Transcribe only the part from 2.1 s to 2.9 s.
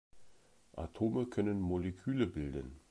bilden.